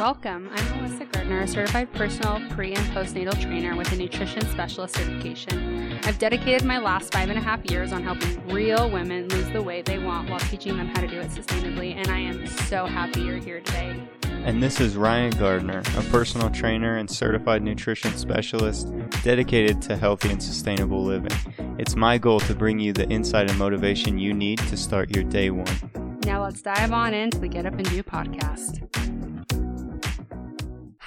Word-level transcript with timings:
Welcome. 0.00 0.48
I'm 0.54 0.78
Melissa 0.78 1.04
Gardner, 1.04 1.40
a 1.40 1.46
certified 1.46 1.92
personal 1.92 2.40
pre 2.52 2.72
and 2.72 2.86
postnatal 2.94 3.38
trainer 3.38 3.76
with 3.76 3.92
a 3.92 3.96
nutrition 3.96 4.40
specialist 4.46 4.96
certification. 4.96 5.98
I've 6.04 6.18
dedicated 6.18 6.64
my 6.64 6.78
last 6.78 7.12
five 7.12 7.28
and 7.28 7.38
a 7.38 7.42
half 7.42 7.70
years 7.70 7.92
on 7.92 8.02
helping 8.02 8.42
real 8.48 8.90
women 8.90 9.28
lose 9.28 9.50
the 9.50 9.60
weight 9.60 9.84
they 9.84 9.98
want 9.98 10.30
while 10.30 10.38
teaching 10.38 10.78
them 10.78 10.86
how 10.86 11.02
to 11.02 11.06
do 11.06 11.20
it 11.20 11.28
sustainably, 11.28 11.94
and 11.96 12.08
I 12.08 12.18
am 12.18 12.46
so 12.46 12.86
happy 12.86 13.20
you're 13.20 13.36
here 13.36 13.60
today. 13.60 14.02
And 14.22 14.62
this 14.62 14.80
is 14.80 14.96
Ryan 14.96 15.32
Gardner, 15.32 15.80
a 15.98 16.02
personal 16.04 16.48
trainer 16.48 16.96
and 16.96 17.10
certified 17.10 17.62
nutrition 17.62 18.16
specialist 18.16 18.90
dedicated 19.22 19.82
to 19.82 19.98
healthy 19.98 20.30
and 20.30 20.42
sustainable 20.42 21.04
living. 21.04 21.36
It's 21.78 21.94
my 21.94 22.16
goal 22.16 22.40
to 22.40 22.54
bring 22.54 22.78
you 22.78 22.94
the 22.94 23.06
insight 23.10 23.50
and 23.50 23.58
motivation 23.58 24.18
you 24.18 24.32
need 24.32 24.60
to 24.60 24.78
start 24.78 25.14
your 25.14 25.24
day 25.24 25.50
one. 25.50 26.18
Now 26.24 26.42
let's 26.42 26.62
dive 26.62 26.90
on 26.90 27.12
into 27.12 27.38
the 27.38 27.48
Get 27.48 27.66
Up 27.66 27.74
and 27.74 27.84
Do 27.90 28.02
podcast. 28.02 28.99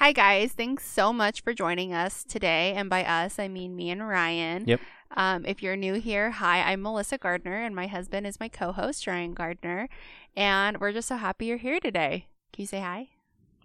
Hi, 0.04 0.12
guys. 0.12 0.52
Thanks 0.52 0.86
so 0.86 1.14
much 1.14 1.44
for 1.44 1.54
joining 1.54 1.94
us 1.94 2.26
today. 2.26 2.74
And 2.76 2.90
by 2.90 3.06
us, 3.06 3.40
I 3.40 3.48
mean 3.48 3.74
me 3.74 3.90
and 3.90 4.06
Ryan. 4.06 4.66
Yep. 4.68 4.82
Um, 5.16 5.46
if 5.46 5.64
you're 5.64 5.78
new 5.78 5.94
here, 5.94 6.30
hi, 6.30 6.60
I'm 6.62 6.82
Melissa 6.82 7.18
Gardner, 7.18 7.64
and 7.64 7.74
my 7.74 7.88
husband 7.88 8.28
is 8.28 8.38
my 8.38 8.50
co 8.50 8.74
host, 8.74 9.08
Ryan 9.08 9.34
Gardner. 9.34 9.88
And 10.36 10.82
we're 10.82 10.92
just 10.92 11.08
so 11.08 11.16
happy 11.16 11.46
you're 11.46 11.56
here 11.56 11.80
today. 11.80 12.28
Can 12.52 12.64
you 12.64 12.68
say 12.68 12.82
hi? 12.82 13.12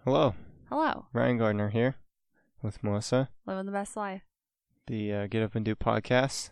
Hello, 0.04 0.36
Hello. 0.68 1.06
Ryan 1.12 1.38
Gardner 1.38 1.70
here 1.70 1.96
with 2.62 2.84
Melissa, 2.84 3.30
Living 3.44 3.66
the 3.66 3.72
best 3.72 3.96
life. 3.96 4.22
the 4.86 5.12
uh, 5.12 5.26
Get 5.26 5.42
Up 5.42 5.56
and 5.56 5.64
Do 5.64 5.74
podcast. 5.74 6.50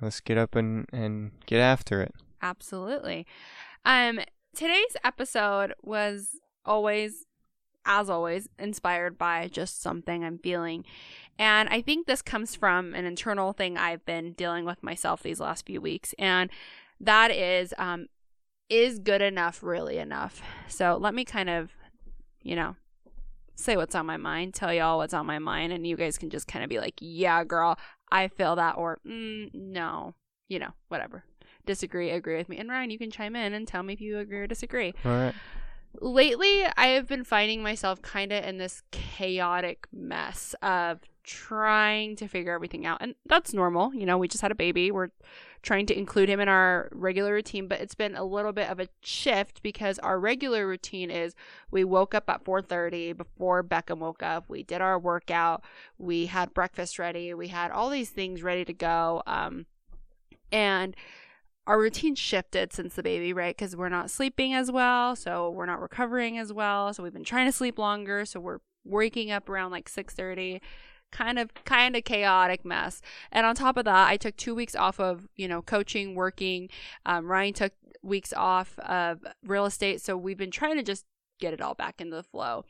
Let's 0.00 0.20
get 0.20 0.38
up 0.38 0.54
and, 0.56 0.86
and 0.94 1.32
get 1.44 1.60
after 1.60 2.00
it. 2.00 2.14
Absolutely. 2.40 3.26
Um, 3.84 4.20
today's 4.56 4.96
episode 5.04 5.74
was 5.82 6.38
always, 6.64 7.26
as 7.84 8.10
always, 8.10 8.48
inspired 8.58 9.18
by 9.18 9.48
just 9.48 9.82
something 9.82 10.24
I'm 10.24 10.38
feeling. 10.38 10.84
And 11.38 11.68
I 11.68 11.80
think 11.80 12.06
this 12.06 12.22
comes 12.22 12.54
from 12.54 12.94
an 12.94 13.04
internal 13.04 13.52
thing 13.52 13.76
I've 13.76 14.04
been 14.04 14.32
dealing 14.32 14.64
with 14.64 14.82
myself 14.82 15.22
these 15.22 15.40
last 15.40 15.66
few 15.66 15.80
weeks. 15.80 16.14
And 16.18 16.50
that 17.00 17.30
is, 17.30 17.74
um, 17.78 18.06
is 18.68 18.98
good 18.98 19.22
enough 19.22 19.62
really 19.62 19.98
enough? 19.98 20.42
So 20.68 20.96
let 21.00 21.14
me 21.14 21.24
kind 21.24 21.50
of, 21.50 21.72
you 22.42 22.56
know, 22.56 22.76
say 23.54 23.76
what's 23.76 23.94
on 23.94 24.06
my 24.06 24.16
mind, 24.16 24.54
tell 24.54 24.72
y'all 24.72 24.98
what's 24.98 25.14
on 25.14 25.26
my 25.26 25.38
mind, 25.38 25.72
and 25.72 25.86
you 25.86 25.96
guys 25.96 26.18
can 26.18 26.30
just 26.30 26.48
kind 26.48 26.64
of 26.64 26.70
be 26.70 26.78
like, 26.78 26.94
yeah, 27.00 27.44
girl, 27.44 27.78
I 28.10 28.28
feel 28.28 28.56
that, 28.56 28.76
or 28.76 28.98
mm, 29.06 29.52
no, 29.54 30.14
you 30.48 30.58
know, 30.58 30.70
whatever 30.88 31.24
disagree, 31.66 32.10
agree 32.10 32.36
with 32.36 32.48
me. 32.48 32.58
And 32.58 32.68
Ryan, 32.68 32.90
you 32.90 32.98
can 32.98 33.10
chime 33.10 33.36
in 33.36 33.52
and 33.52 33.66
tell 33.66 33.82
me 33.82 33.92
if 33.92 34.00
you 34.00 34.18
agree 34.18 34.38
or 34.38 34.46
disagree. 34.46 34.94
All 35.04 35.12
right. 35.12 35.34
Lately, 36.00 36.64
I 36.76 36.86
have 36.88 37.06
been 37.06 37.24
finding 37.24 37.62
myself 37.62 38.00
kind 38.02 38.32
of 38.32 38.44
in 38.44 38.58
this 38.58 38.82
chaotic 38.90 39.86
mess 39.92 40.54
of 40.62 41.00
trying 41.22 42.16
to 42.16 42.26
figure 42.26 42.52
everything 42.52 42.86
out. 42.86 42.98
And 43.00 43.14
that's 43.26 43.52
normal. 43.52 43.94
You 43.94 44.06
know, 44.06 44.18
we 44.18 44.26
just 44.26 44.42
had 44.42 44.50
a 44.50 44.56
baby. 44.56 44.90
We're 44.90 45.10
trying 45.62 45.86
to 45.86 45.96
include 45.96 46.28
him 46.28 46.40
in 46.40 46.48
our 46.48 46.88
regular 46.92 47.32
routine, 47.32 47.68
but 47.68 47.80
it's 47.80 47.94
been 47.94 48.16
a 48.16 48.24
little 48.24 48.52
bit 48.52 48.68
of 48.68 48.80
a 48.80 48.88
shift 49.02 49.62
because 49.62 49.98
our 50.00 50.18
regular 50.18 50.66
routine 50.66 51.10
is 51.10 51.34
we 51.70 51.84
woke 51.84 52.14
up 52.14 52.28
at 52.28 52.44
4:30 52.44 53.12
before 53.16 53.62
Beckham 53.62 53.98
woke 53.98 54.22
up. 54.22 54.48
We 54.48 54.62
did 54.62 54.80
our 54.80 54.98
workout, 54.98 55.62
we 55.98 56.26
had 56.26 56.52
breakfast 56.52 56.98
ready, 56.98 57.32
we 57.34 57.48
had 57.48 57.70
all 57.70 57.90
these 57.90 58.10
things 58.10 58.42
ready 58.42 58.64
to 58.64 58.72
go. 58.72 59.22
Um 59.26 59.66
and 60.50 60.96
our 61.66 61.78
routine 61.78 62.14
shifted 62.14 62.72
since 62.72 62.94
the 62.94 63.02
baby, 63.02 63.32
right? 63.32 63.56
Because 63.56 63.76
we're 63.76 63.88
not 63.88 64.10
sleeping 64.10 64.52
as 64.52 64.70
well, 64.70 65.14
so 65.14 65.50
we're 65.50 65.66
not 65.66 65.80
recovering 65.80 66.38
as 66.38 66.52
well. 66.52 66.92
So 66.92 67.02
we've 67.02 67.12
been 67.12 67.24
trying 67.24 67.46
to 67.46 67.52
sleep 67.52 67.78
longer, 67.78 68.24
so 68.24 68.40
we're 68.40 68.58
waking 68.84 69.30
up 69.30 69.48
around 69.48 69.70
like 69.70 69.88
six 69.88 70.14
thirty, 70.14 70.60
kind 71.12 71.38
of 71.38 71.52
kind 71.64 71.94
of 71.94 72.04
chaotic 72.04 72.64
mess. 72.64 73.00
And 73.30 73.46
on 73.46 73.54
top 73.54 73.76
of 73.76 73.84
that, 73.84 74.08
I 74.08 74.16
took 74.16 74.36
two 74.36 74.54
weeks 74.54 74.74
off 74.74 74.98
of 74.98 75.28
you 75.36 75.46
know 75.46 75.62
coaching, 75.62 76.14
working. 76.14 76.68
Um, 77.06 77.26
Ryan 77.26 77.54
took 77.54 77.72
weeks 78.02 78.32
off 78.36 78.78
of 78.80 79.20
real 79.44 79.66
estate, 79.66 80.00
so 80.00 80.16
we've 80.16 80.38
been 80.38 80.50
trying 80.50 80.76
to 80.76 80.82
just 80.82 81.04
get 81.38 81.52
it 81.52 81.60
all 81.60 81.74
back 81.74 82.00
into 82.00 82.16
the 82.16 82.22
flow. 82.22 82.64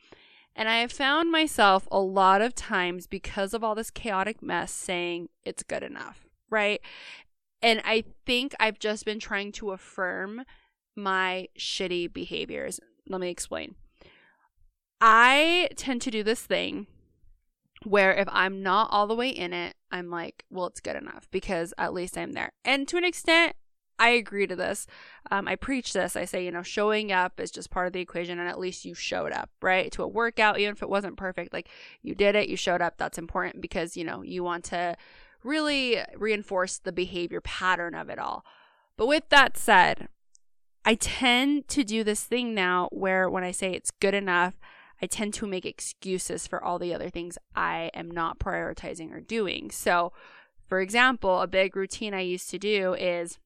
And 0.55 0.69
I 0.69 0.81
have 0.81 0.93
found 0.93 1.31
myself 1.31 1.89
a 1.91 1.99
lot 1.99 2.43
of 2.43 2.55
times 2.55 3.07
because 3.07 3.55
of 3.55 3.65
all 3.65 3.75
this 3.75 3.91
chaotic 3.91 4.43
mess 4.43 4.71
saying 4.71 5.31
it's 5.45 5.63
good 5.63 5.83
enough, 5.83 6.27
right? 6.51 6.81
And 7.63 7.81
I 7.85 8.05
think 8.27 8.55
I've 8.59 8.79
just 8.79 9.05
been 9.05 9.21
trying 9.21 9.53
to 9.53 9.71
affirm 9.71 10.45
my 10.97 11.49
shitty 11.59 12.13
behaviors. 12.13 12.81
Let 13.09 13.21
me 13.21 13.31
explain. 13.31 13.77
I 15.01 15.69
tend 15.77 16.03
to 16.03 16.11
do 16.11 16.23
this 16.23 16.41
thing 16.43 16.87
where 17.85 18.13
if 18.15 18.29
I'm 18.31 18.63
not 18.63 18.89
all 18.91 19.07
the 19.07 19.15
way 19.15 19.29
in 19.29 19.53
it, 19.53 19.75
I'm 19.91 20.11
like, 20.11 20.45
well, 20.51 20.67
it's 20.67 20.81
good 20.81 20.97
enough 20.97 21.29
because 21.31 21.75
at 21.79 21.93
least 21.93 22.17
I'm 22.17 22.33
there. 22.33 22.53
And 22.65 22.87
to 22.89 22.97
an 22.97 23.05
extent, 23.05 23.57
I 23.99 24.11
agree 24.11 24.47
to 24.47 24.57
this. 24.57 24.87
Um, 25.31 25.47
I 25.47 25.55
preach 25.55 25.93
this. 25.93 26.17
I 26.17 26.25
say, 26.25 26.45
you 26.45 26.51
know, 26.51 26.63
showing 26.63 27.13
up 27.13 27.39
is 27.39 27.51
just 27.51 27.71
part 27.71 27.87
of 27.87 27.93
the 27.93 28.01
equation, 28.01 28.39
and 28.39 28.49
at 28.49 28.59
least 28.59 28.85
you 28.85 28.95
showed 28.95 29.33
up, 29.33 29.51
right? 29.61 29.93
To 29.93 30.03
a 30.03 30.09
workout, 30.09 30.59
even 30.59 30.73
if 30.73 30.83
it 30.83 30.89
wasn't 30.89 31.17
perfect, 31.17 31.53
like 31.53 31.69
you 32.03 32.15
did 32.15 32.35
it, 32.35 32.49
you 32.49 32.57
showed 32.57 32.83
up. 32.83 32.95
That's 32.97 33.19
important 33.19 33.61
because, 33.61 33.97
you 33.97 34.05
know, 34.05 34.23
you 34.23 34.43
want 34.43 34.65
to 34.65 34.97
really 35.45 35.99
reinforce 36.17 36.79
the 36.79 36.93
behavior 36.93 37.41
pattern 37.41 37.95
of 37.95 38.09
it 38.09 38.19
all. 38.19 38.45
But 38.97 39.07
with 39.07 39.29
that 39.31 39.57
said, 39.57 40.09
I 40.85 40.95
tend 40.97 41.69
to 41.69 41.85
do 41.85 42.03
this 42.05 42.25
thing 42.25 42.55
now 42.55 42.89
where 42.91 43.31
when 43.31 43.45
I 43.45 43.53
say 43.53 43.73
it's 43.73 43.91
good 43.91 44.15
enough, 44.15 44.55
I 45.01 45.07
tend 45.07 45.35
to 45.35 45.47
make 45.47 45.65
excuses 45.65 46.47
for 46.47 46.63
all 46.63 46.79
the 46.79 46.95
other 46.95 47.11
things 47.11 47.39
I 47.55 47.91
am 47.95 48.11
not 48.11 48.39
prioritizing 48.39 49.13
or 49.13 49.21
doing. 49.21 49.71
So, 49.71 50.13
for 50.69 50.81
example, 50.81 51.41
a 51.41 51.47
big 51.47 51.77
routine 51.77 52.15
I 52.15 52.21
used 52.21 52.51
to 52.51 52.59
do 52.59 52.95
is 52.95 53.39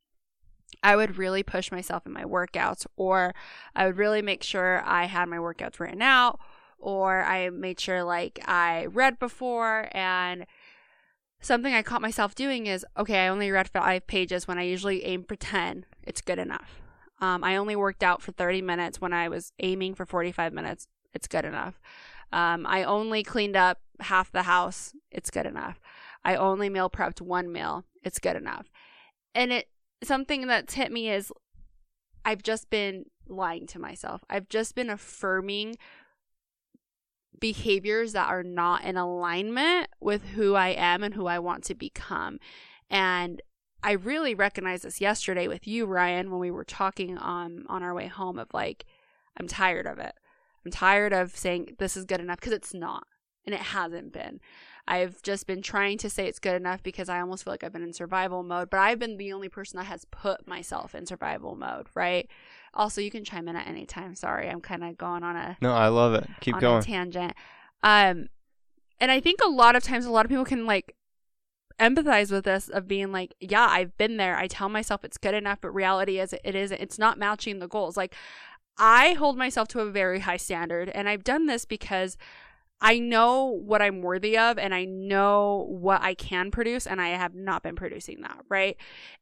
I 0.82 0.96
would 0.96 1.16
really 1.16 1.42
push 1.42 1.72
myself 1.72 2.06
in 2.06 2.12
my 2.12 2.24
workouts, 2.24 2.86
or 2.96 3.34
I 3.74 3.86
would 3.86 3.96
really 3.96 4.22
make 4.22 4.42
sure 4.42 4.82
I 4.84 5.06
had 5.06 5.28
my 5.28 5.38
workouts 5.38 5.80
written 5.80 6.02
out, 6.02 6.38
or 6.78 7.22
I 7.22 7.48
made 7.50 7.80
sure 7.80 8.04
like 8.04 8.38
I 8.46 8.86
read 8.86 9.18
before 9.18 9.88
and 9.92 10.46
something 11.46 11.72
I 11.72 11.82
caught 11.82 12.02
myself 12.02 12.34
doing 12.34 12.66
is 12.66 12.84
okay, 12.98 13.20
I 13.20 13.28
only 13.28 13.50
read 13.50 13.68
five 13.68 14.06
pages 14.06 14.48
when 14.48 14.58
I 14.58 14.64
usually 14.64 15.04
aim 15.04 15.24
for 15.24 15.36
10. 15.36 15.86
It's 16.02 16.20
good 16.20 16.38
enough. 16.38 16.80
Um, 17.20 17.42
I 17.44 17.56
only 17.56 17.76
worked 17.76 18.02
out 18.02 18.20
for 18.20 18.32
30 18.32 18.62
minutes 18.62 19.00
when 19.00 19.12
I 19.12 19.28
was 19.28 19.52
aiming 19.60 19.94
for 19.94 20.04
45 20.04 20.52
minutes. 20.52 20.88
It's 21.14 21.28
good 21.28 21.44
enough. 21.44 21.80
Um, 22.32 22.66
I 22.66 22.84
only 22.84 23.22
cleaned 23.22 23.56
up 23.56 23.78
half 24.00 24.32
the 24.32 24.42
house. 24.42 24.92
It's 25.10 25.30
good 25.30 25.46
enough. 25.46 25.80
I 26.24 26.34
only 26.34 26.68
meal 26.68 26.90
prepped 26.90 27.20
one 27.20 27.50
meal. 27.50 27.84
It's 28.02 28.18
good 28.18 28.36
enough. 28.36 28.66
And 29.34 29.52
it 29.52 29.68
something 30.02 30.46
that's 30.46 30.74
hit 30.74 30.92
me 30.92 31.10
is 31.10 31.32
I've 32.24 32.42
just 32.42 32.68
been 32.68 33.06
lying 33.28 33.66
to 33.68 33.78
myself. 33.78 34.24
I've 34.28 34.48
just 34.48 34.74
been 34.74 34.90
affirming 34.90 35.76
behaviors 37.40 38.12
that 38.12 38.28
are 38.28 38.42
not 38.42 38.84
in 38.84 38.96
alignment 38.96 39.88
with 40.00 40.24
who 40.34 40.54
I 40.54 40.68
am 40.68 41.02
and 41.02 41.14
who 41.14 41.26
I 41.26 41.38
want 41.38 41.64
to 41.64 41.74
become. 41.74 42.38
And 42.90 43.42
I 43.82 43.92
really 43.92 44.34
recognized 44.34 44.84
this 44.84 45.00
yesterday 45.00 45.48
with 45.48 45.66
you, 45.66 45.86
Ryan, 45.86 46.30
when 46.30 46.40
we 46.40 46.50
were 46.50 46.64
talking 46.64 47.18
on 47.18 47.64
on 47.68 47.82
our 47.82 47.94
way 47.94 48.06
home 48.06 48.38
of 48.38 48.48
like, 48.52 48.84
I'm 49.36 49.46
tired 49.46 49.86
of 49.86 49.98
it. 49.98 50.14
I'm 50.64 50.72
tired 50.72 51.12
of 51.12 51.36
saying 51.36 51.76
this 51.78 51.96
is 51.96 52.04
good 52.04 52.20
enough 52.20 52.40
because 52.40 52.52
it's 52.52 52.74
not. 52.74 53.06
And 53.44 53.54
it 53.54 53.60
hasn't 53.60 54.12
been. 54.12 54.40
I've 54.88 55.20
just 55.22 55.46
been 55.46 55.62
trying 55.62 55.98
to 55.98 56.10
say 56.10 56.26
it's 56.26 56.38
good 56.38 56.54
enough 56.54 56.82
because 56.82 57.08
I 57.08 57.20
almost 57.20 57.44
feel 57.44 57.52
like 57.52 57.64
I've 57.64 57.72
been 57.72 57.82
in 57.82 57.92
survival 57.92 58.42
mode, 58.42 58.70
but 58.70 58.78
I've 58.78 58.98
been 58.98 59.16
the 59.16 59.32
only 59.32 59.48
person 59.48 59.78
that 59.78 59.86
has 59.86 60.04
put 60.06 60.46
myself 60.46 60.94
in 60.94 61.06
survival 61.06 61.56
mode, 61.56 61.88
right? 61.94 62.28
Also, 62.72 63.00
you 63.00 63.10
can 63.10 63.24
chime 63.24 63.48
in 63.48 63.56
at 63.56 63.66
any 63.66 63.84
time. 63.84 64.14
Sorry, 64.14 64.48
I'm 64.48 64.60
kind 64.60 64.84
of 64.84 64.96
going 64.96 65.24
on 65.24 65.34
a 65.34 65.56
No, 65.60 65.72
I 65.72 65.88
love 65.88 66.14
it. 66.14 66.28
Keep 66.40 66.60
going. 66.60 66.78
a 66.78 66.82
tangent. 66.82 67.34
Um, 67.82 68.28
and 69.00 69.10
I 69.10 69.20
think 69.20 69.40
a 69.44 69.48
lot 69.48 69.74
of 69.74 69.82
times, 69.82 70.06
a 70.06 70.10
lot 70.10 70.24
of 70.24 70.30
people 70.30 70.44
can 70.44 70.66
like 70.66 70.94
empathize 71.80 72.30
with 72.30 72.44
this 72.44 72.68
of 72.68 72.86
being 72.86 73.12
like, 73.12 73.34
yeah, 73.40 73.66
I've 73.68 73.96
been 73.98 74.16
there. 74.16 74.36
I 74.36 74.46
tell 74.46 74.68
myself 74.68 75.04
it's 75.04 75.18
good 75.18 75.34
enough, 75.34 75.58
but 75.60 75.70
reality 75.70 76.20
is 76.20 76.32
it 76.32 76.54
isn't. 76.54 76.80
It's 76.80 76.98
not 76.98 77.18
matching 77.18 77.58
the 77.58 77.68
goals. 77.68 77.96
Like, 77.96 78.14
I 78.78 79.14
hold 79.14 79.36
myself 79.36 79.68
to 79.68 79.80
a 79.80 79.90
very 79.90 80.20
high 80.20 80.36
standard, 80.36 80.90
and 80.90 81.08
I've 81.08 81.24
done 81.24 81.46
this 81.46 81.64
because 81.64 82.16
I 82.80 82.98
know 82.98 83.46
what 83.46 83.80
I'm 83.80 84.02
worthy 84.02 84.36
of 84.36 84.58
and 84.58 84.74
I 84.74 84.84
know 84.84 85.66
what 85.68 86.02
I 86.02 86.14
can 86.14 86.50
produce 86.50 86.86
and 86.86 87.00
I 87.00 87.08
have 87.08 87.34
not 87.34 87.62
been 87.62 87.74
producing 87.74 88.20
that, 88.20 88.38
right? 88.48 88.76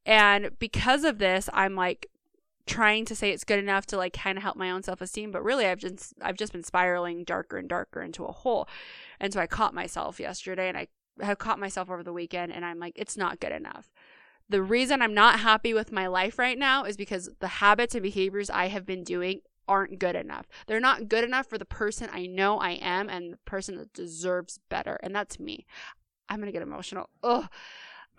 And 0.05 0.59
because 0.59 1.05
of 1.05 1.19
this, 1.19 1.49
I'm 1.53 1.77
like 1.77 2.09
trying 2.67 3.05
to 3.05 3.15
say 3.15 3.31
it's 3.31 3.45
good 3.45 3.59
enough 3.59 3.87
to 3.87 3.97
like 3.97 4.13
kind 4.13 4.39
of 4.39 4.43
help 4.43 4.57
my 4.57 4.71
own 4.71 4.83
self-esteem, 4.83 5.31
but 5.31 5.45
really 5.45 5.67
I've 5.67 5.79
just 5.79 6.15
I've 6.21 6.37
just 6.37 6.53
been 6.53 6.65
spiraling 6.65 7.25
darker 7.25 7.59
and 7.59 7.69
darker 7.69 8.03
into 8.03 8.25
a 8.25 8.33
hole. 8.33 8.69
And 9.21 9.33
so 9.33 9.41
I 9.41 9.47
caught 9.47 9.75
myself 9.75 10.19
yesterday 10.19 10.69
and 10.69 10.77
I 10.77 10.89
have 11.21 11.39
caught 11.39 11.61
myself 11.61 11.91
over 11.91 12.03
the 12.03 12.13
weekend 12.13 12.53
and 12.53 12.65
I'm 12.65 12.81
like 12.81 12.95
it's 12.97 13.17
not 13.17 13.39
good 13.39 13.53
enough. 13.53 13.93
The 14.49 14.63
reason 14.63 15.01
I'm 15.01 15.15
not 15.15 15.41
happy 15.41 15.73
with 15.73 15.93
my 15.93 16.07
life 16.07 16.39
right 16.39 16.59
now 16.59 16.85
is 16.85 16.97
because 16.97 17.31
the 17.39 17.49
habits 17.49 17.95
and 17.95 18.03
behaviors 18.03 18.51
I 18.51 18.69
have 18.69 18.85
been 18.85 19.05
doing 19.05 19.41
aren't 19.69 19.99
good 19.99 20.17
enough. 20.17 20.47
They're 20.67 20.81
not 20.81 21.09
good 21.09 21.25
enough 21.25 21.47
for 21.47 21.59
the 21.59 21.65
person 21.65 22.09
I 22.13 22.27
know 22.27 22.59
I 22.59 22.73
am 22.73 23.09
and 23.09 23.33
the 23.33 23.39
person 23.39 23.77
that 23.77 23.93
deserves 23.93 24.59
better. 24.69 24.99
And 25.03 25.15
that's 25.15 25.39
me. 25.39 25.67
I'm 26.29 26.39
going 26.39 26.47
to 26.47 26.53
get 26.53 26.63
emotional. 26.63 27.11
Ugh. 27.23 27.49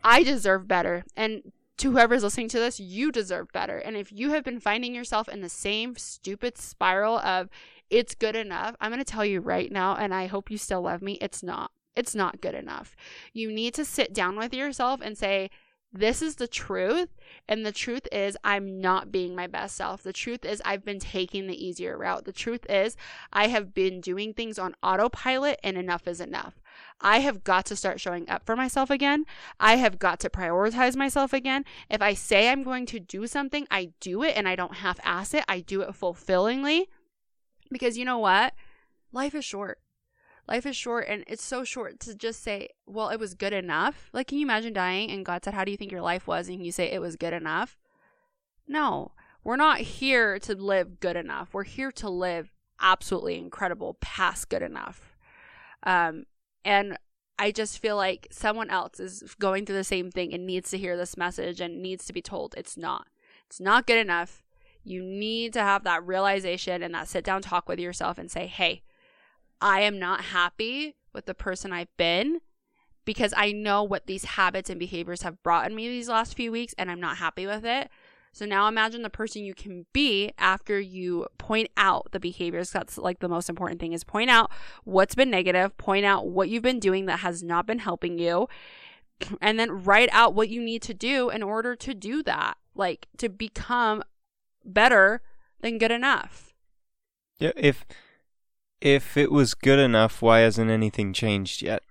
I 0.03 0.23
deserve 0.23 0.67
better. 0.67 1.03
And 1.15 1.51
to 1.77 1.91
whoever's 1.91 2.23
listening 2.23 2.49
to 2.49 2.59
this, 2.59 2.79
you 2.79 3.11
deserve 3.11 3.51
better. 3.51 3.77
And 3.77 3.97
if 3.97 4.11
you 4.11 4.29
have 4.31 4.43
been 4.43 4.59
finding 4.59 4.95
yourself 4.95 5.27
in 5.27 5.41
the 5.41 5.49
same 5.49 5.95
stupid 5.95 6.57
spiral 6.57 7.17
of 7.19 7.49
it's 7.89 8.15
good 8.15 8.35
enough, 8.35 8.75
I'm 8.79 8.91
going 8.91 9.03
to 9.03 9.05
tell 9.05 9.25
you 9.25 9.41
right 9.41 9.71
now, 9.71 9.95
and 9.95 10.13
I 10.13 10.27
hope 10.27 10.49
you 10.49 10.57
still 10.57 10.81
love 10.81 11.01
me, 11.01 11.13
it's 11.21 11.43
not. 11.43 11.71
It's 11.95 12.15
not 12.15 12.41
good 12.41 12.55
enough. 12.55 12.95
You 13.33 13.51
need 13.51 13.73
to 13.75 13.85
sit 13.85 14.13
down 14.13 14.37
with 14.37 14.53
yourself 14.53 14.99
and 15.01 15.17
say, 15.17 15.49
this 15.99 16.21
is 16.21 16.35
the 16.35 16.47
truth. 16.47 17.09
And 17.47 17.65
the 17.65 17.71
truth 17.71 18.07
is, 18.11 18.37
I'm 18.43 18.79
not 18.79 19.11
being 19.11 19.35
my 19.35 19.47
best 19.47 19.75
self. 19.75 20.03
The 20.03 20.13
truth 20.13 20.45
is, 20.45 20.61
I've 20.65 20.83
been 20.83 20.99
taking 20.99 21.47
the 21.47 21.65
easier 21.65 21.97
route. 21.97 22.25
The 22.25 22.31
truth 22.31 22.65
is, 22.69 22.97
I 23.31 23.47
have 23.47 23.73
been 23.73 24.01
doing 24.01 24.33
things 24.33 24.57
on 24.57 24.75
autopilot, 24.81 25.59
and 25.63 25.77
enough 25.77 26.07
is 26.07 26.19
enough. 26.19 26.55
I 27.01 27.19
have 27.19 27.43
got 27.43 27.65
to 27.67 27.75
start 27.75 27.99
showing 27.99 28.29
up 28.29 28.45
for 28.45 28.55
myself 28.55 28.89
again. 28.89 29.25
I 29.59 29.75
have 29.77 29.99
got 29.99 30.19
to 30.21 30.29
prioritize 30.29 30.95
myself 30.95 31.33
again. 31.33 31.65
If 31.89 32.01
I 32.01 32.13
say 32.13 32.49
I'm 32.49 32.63
going 32.63 32.85
to 32.87 32.99
do 32.99 33.27
something, 33.27 33.67
I 33.69 33.91
do 33.99 34.23
it 34.23 34.35
and 34.35 34.47
I 34.47 34.55
don't 34.55 34.75
half 34.75 34.99
ass 35.03 35.33
it. 35.33 35.45
I 35.47 35.59
do 35.59 35.81
it 35.81 35.95
fulfillingly. 35.95 36.89
Because 37.71 37.97
you 37.97 38.05
know 38.05 38.19
what? 38.19 38.53
Life 39.11 39.35
is 39.35 39.45
short. 39.45 39.79
Life 40.47 40.65
is 40.65 40.75
short 40.75 41.07
and 41.07 41.23
it's 41.27 41.43
so 41.43 41.63
short 41.63 41.99
to 42.01 42.15
just 42.15 42.43
say, 42.43 42.69
well, 42.85 43.09
it 43.09 43.19
was 43.19 43.33
good 43.33 43.53
enough. 43.53 44.09
Like, 44.13 44.27
can 44.27 44.37
you 44.37 44.45
imagine 44.45 44.73
dying 44.73 45.09
and 45.09 45.25
God 45.25 45.43
said, 45.43 45.53
How 45.53 45.65
do 45.65 45.71
you 45.71 45.77
think 45.77 45.91
your 45.91 46.01
life 46.01 46.27
was? 46.27 46.47
And 46.47 46.63
you 46.63 46.71
say 46.71 46.91
it 46.91 47.01
was 47.01 47.15
good 47.15 47.33
enough? 47.33 47.77
No, 48.67 49.11
we're 49.43 49.55
not 49.55 49.79
here 49.79 50.39
to 50.39 50.55
live 50.55 50.99
good 50.99 51.15
enough. 51.15 51.53
We're 51.53 51.63
here 51.63 51.91
to 51.93 52.09
live 52.09 52.51
absolutely 52.79 53.37
incredible 53.37 53.97
past 54.01 54.49
good 54.49 54.61
enough. 54.61 55.17
Um, 55.83 56.25
and 56.63 56.97
I 57.37 57.51
just 57.51 57.79
feel 57.79 57.95
like 57.95 58.27
someone 58.31 58.69
else 58.69 58.99
is 58.99 59.35
going 59.39 59.65
through 59.65 59.75
the 59.75 59.83
same 59.83 60.09
thing 60.09 60.33
and 60.33 60.45
needs 60.45 60.69
to 60.71 60.77
hear 60.77 60.95
this 60.97 61.17
message 61.17 61.59
and 61.59 61.81
needs 61.81 62.05
to 62.05 62.13
be 62.13 62.21
told 62.21 62.55
it's 62.57 62.77
not. 62.77 63.07
It's 63.45 63.59
not 63.59 63.87
good 63.87 63.97
enough. 63.97 64.43
You 64.83 65.03
need 65.03 65.53
to 65.53 65.61
have 65.61 65.83
that 65.83 66.05
realization 66.05 66.81
and 66.81 66.93
that 66.93 67.07
sit 67.07 67.23
down 67.23 67.41
talk 67.41 67.67
with 67.67 67.79
yourself 67.79 68.17
and 68.17 68.31
say, 68.31 68.47
hey, 68.47 68.83
I 69.61 69.81
am 69.81 69.99
not 69.99 70.21
happy 70.25 70.95
with 71.13 71.25
the 71.25 71.33
person 71.33 71.71
I've 71.71 71.95
been 71.97 72.41
because 73.05 73.33
I 73.37 73.51
know 73.51 73.83
what 73.83 74.07
these 74.07 74.25
habits 74.25 74.69
and 74.69 74.79
behaviors 74.79 75.21
have 75.21 75.41
brought 75.43 75.69
in 75.69 75.75
me 75.75 75.87
these 75.87 76.09
last 76.09 76.35
few 76.35 76.51
weeks 76.51 76.73
and 76.77 76.89
I'm 76.89 76.99
not 76.99 77.17
happy 77.17 77.45
with 77.45 77.65
it. 77.65 77.89
So 78.35 78.45
now 78.45 78.67
imagine 78.67 79.01
the 79.01 79.09
person 79.09 79.45
you 79.45 79.53
can 79.53 79.85
be 79.93 80.33
after 80.37 80.77
you 80.77 81.27
point 81.37 81.69
out 81.77 82.09
the 82.11 82.19
behaviors. 82.19 82.69
That's 82.69 82.97
like 82.97 83.19
the 83.19 83.29
most 83.29 83.49
important 83.49 83.79
thing 83.79 83.93
is 83.93 84.03
point 84.03 84.29
out 84.29 84.51
what's 84.83 85.15
been 85.15 85.29
negative, 85.29 85.77
point 85.77 86.05
out 86.05 86.27
what 86.27 86.49
you've 86.49 86.61
been 86.61 86.81
doing 86.81 87.05
that 87.05 87.19
has 87.19 87.41
not 87.41 87.65
been 87.65 87.79
helping 87.79 88.19
you, 88.19 88.49
and 89.41 89.57
then 89.57 89.85
write 89.85 90.09
out 90.11 90.33
what 90.33 90.49
you 90.49 90.61
need 90.61 90.81
to 90.81 90.93
do 90.93 91.29
in 91.29 91.41
order 91.41 91.77
to 91.77 91.93
do 91.93 92.21
that, 92.23 92.57
like 92.75 93.07
to 93.19 93.29
become 93.29 94.03
better 94.65 95.21
than 95.61 95.77
good 95.77 95.91
enough. 95.91 96.53
Yeah, 97.39 97.53
if 97.55 97.85
if 98.85 99.17
it 99.17 99.31
was 99.31 99.55
good 99.55 99.79
enough, 99.79 100.21
why 100.21 100.39
hasn't 100.41 100.69
anything 100.69 101.11
changed 101.11 101.63
yet? 101.63 101.81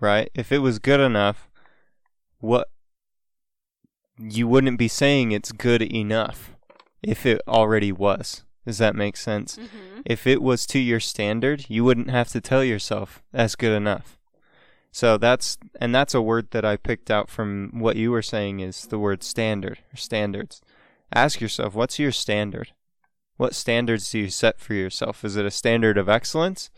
Right? 0.00 0.30
If 0.34 0.50
it 0.50 0.60
was 0.60 0.78
good 0.78 1.00
enough, 1.00 1.50
what 2.40 2.70
you 4.18 4.48
wouldn't 4.48 4.78
be 4.78 4.88
saying 4.88 5.32
it's 5.32 5.52
good 5.52 5.82
enough 5.82 6.56
if 7.02 7.26
it 7.26 7.42
already 7.46 7.92
was. 7.92 8.42
Does 8.64 8.78
that 8.78 8.96
make 8.96 9.18
sense? 9.18 9.56
Mm-hmm. 9.56 10.00
If 10.06 10.26
it 10.26 10.40
was 10.40 10.66
to 10.68 10.78
your 10.78 10.98
standard, 10.98 11.66
you 11.68 11.84
wouldn't 11.84 12.08
have 12.08 12.28
to 12.28 12.40
tell 12.40 12.64
yourself 12.64 13.22
that's 13.30 13.54
good 13.54 13.76
enough. 13.76 14.16
So 14.90 15.18
that's 15.18 15.58
and 15.78 15.94
that's 15.94 16.14
a 16.14 16.22
word 16.22 16.52
that 16.52 16.64
I 16.64 16.78
picked 16.78 17.10
out 17.10 17.28
from 17.28 17.70
what 17.74 17.96
you 17.96 18.10
were 18.10 18.22
saying 18.22 18.60
is 18.60 18.86
the 18.86 18.98
word 18.98 19.22
standard 19.22 19.80
or 19.92 19.96
standards. 19.98 20.62
Ask 21.14 21.42
yourself, 21.42 21.74
what's 21.74 21.98
your 21.98 22.12
standard? 22.12 22.72
What 23.36 23.54
standards 23.54 24.10
do 24.10 24.20
you 24.20 24.30
set 24.30 24.58
for 24.58 24.74
yourself? 24.74 25.24
Is 25.24 25.36
it 25.36 25.46
a 25.46 25.50
standard 25.50 25.98
of 25.98 26.08
excellence? 26.08 26.70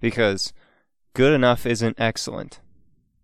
Because 0.00 0.52
good 1.14 1.32
enough 1.32 1.66
isn't 1.66 1.98
excellent, 1.98 2.60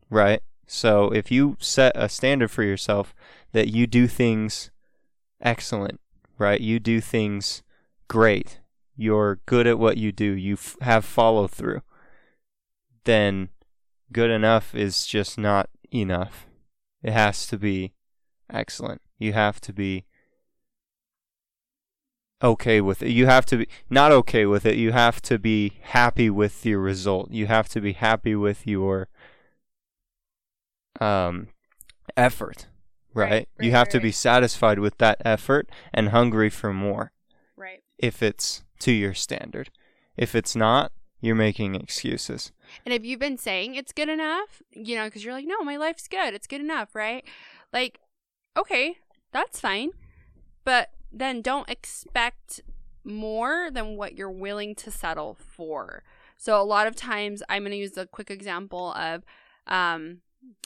right? 0.09 0.43
So 0.67 1.11
if 1.11 1.31
you 1.31 1.57
set 1.61 1.93
a 1.97 2.09
standard 2.09 2.51
for 2.51 2.63
yourself 2.63 3.15
that 3.53 3.69
you 3.69 3.87
do 3.87 4.07
things 4.07 4.71
excellent, 5.41 6.01
right? 6.39 6.61
You 6.61 6.79
do 6.79 7.01
things 7.01 7.63
great. 8.09 8.61
You're 8.97 9.41
good 9.47 9.67
at 9.67 9.79
what 9.79 9.97
you 9.97 10.13
do. 10.13 10.33
You 10.33 10.55
f- 10.55 10.77
have 10.81 11.05
follow 11.05 11.47
through. 11.47 11.83
Then 13.05 13.49
good 14.13 14.31
enough 14.31 14.75
is 14.75 15.07
just 15.07 15.39
not 15.39 15.71
enough. 15.93 16.47
It 17.03 17.13
has 17.13 17.47
to 17.49 17.59
be 17.59 17.95
excellent. 18.53 19.01
You 19.19 19.33
have 19.33 19.61
to 19.63 19.73
be 19.73 20.05
okay 22.43 22.81
with 22.81 23.03
it. 23.03 23.11
You 23.11 23.27
have 23.27 23.47
to 23.47 23.59
be 23.59 23.69
not 23.89 24.13
okay 24.13 24.47
with 24.47 24.65
it. 24.65 24.77
You 24.77 24.93
have 24.93 25.21
to 25.23 25.39
be 25.39 25.75
happy 25.83 26.31
with 26.31 26.65
your 26.65 26.81
result. 26.81 27.31
You 27.31 27.47
have 27.47 27.69
to 27.71 27.81
be 27.81 27.93
happy 27.93 28.35
with 28.35 28.67
your 28.67 29.09
um 31.01 31.49
effort, 32.17 32.67
right? 33.15 33.25
right, 33.25 33.49
right 33.59 33.67
you 33.67 33.71
have 33.73 33.87
right, 33.87 33.93
to 33.93 34.01
be 34.01 34.13
satisfied 34.13 34.79
with 34.79 34.99
that 34.99 35.21
effort 35.25 35.69
and 35.93 36.09
hungry 36.09 36.51
for 36.51 36.73
more. 36.73 37.13
Right. 37.57 37.83
If 37.99 38.23
it's 38.23 38.65
to 38.81 38.93
your 38.93 39.15
standard. 39.15 39.71
If 40.17 40.35
it's 40.35 40.57
not, 40.57 40.93
you're 41.21 41.35
making 41.35 41.75
excuses. 41.75 42.53
And 42.85 42.93
if 42.93 43.05
you've 43.05 43.21
been 43.21 43.39
saying 43.39 43.75
it's 43.75 43.93
good 43.93 44.09
enough, 44.09 44.63
you 44.73 44.97
know, 44.97 45.05
because 45.05 45.25
you're 45.25 45.35
like, 45.35 45.47
no, 45.47 45.63
my 45.63 45.77
life's 45.77 46.09
good. 46.09 46.35
It's 46.35 46.47
good 46.47 46.61
enough, 46.61 46.95
right? 46.95 47.25
Like, 47.73 48.01
okay, 48.57 48.97
that's 49.33 49.61
fine. 49.61 49.91
But 50.65 50.91
then 51.13 51.43
don't 51.43 51.69
expect 51.69 52.61
more 53.05 53.71
than 53.71 53.97
what 53.97 54.17
you're 54.17 54.31
willing 54.31 54.75
to 54.77 54.91
settle 54.91 55.35
for. 55.35 56.03
So 56.37 56.61
a 56.61 56.65
lot 56.65 56.87
of 56.87 56.97
times 56.97 57.43
I'm 57.49 57.63
going 57.63 57.73
to 57.73 57.77
use 57.77 57.97
a 57.97 58.07
quick 58.07 58.31
example 58.31 58.93
of 58.93 59.25
um 59.67 60.19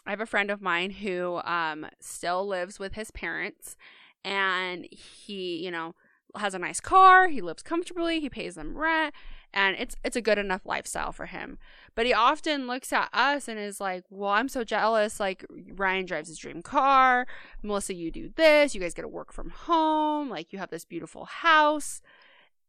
I 0.07 0.11
have 0.11 0.21
a 0.21 0.27
friend 0.27 0.51
of 0.51 0.63
mine 0.63 0.91
who 0.91 1.41
um 1.45 1.87
still 2.01 2.47
lives 2.47 2.79
with 2.79 2.95
his 2.95 3.11
parents 3.11 3.77
and 4.25 4.87
he, 4.91 5.57
you 5.65 5.71
know, 5.71 5.95
has 6.37 6.55
a 6.55 6.59
nice 6.59 6.81
car, 6.81 7.29
he 7.29 7.41
lives 7.41 7.63
comfortably, 7.63 8.21
he 8.21 8.31
pays 8.31 8.55
them 8.55 8.77
rent, 8.77 9.15
and 9.53 9.77
it's 9.79 9.97
it's 10.05 10.17
a 10.17 10.23
good 10.23 10.39
enough 10.39 10.63
lifestyle 10.65 11.13
for 11.13 11.27
him. 11.27 11.59
But 11.95 12.07
he 12.07 12.13
often 12.13 12.67
looks 12.67 12.93
at 12.93 13.09
us 13.13 13.49
and 13.49 13.59
is 13.59 13.81
like, 13.81 14.05
"Well, 14.11 14.31
I'm 14.31 14.49
so 14.49 14.65
jealous. 14.65 15.21
Like 15.21 15.45
Ryan 15.51 16.07
drives 16.07 16.29
his 16.29 16.39
dream 16.39 16.63
car, 16.63 17.27
Melissa, 17.63 17.95
you 17.95 18.11
do 18.11 18.31
this. 18.35 18.75
You 18.75 18.81
guys 18.81 18.95
get 18.95 19.03
to 19.03 19.09
work 19.09 19.33
from 19.33 19.51
home. 19.51 20.29
Like 20.29 20.53
you 20.53 20.59
have 20.59 20.71
this 20.71 20.85
beautiful 20.85 21.25
house." 21.27 22.03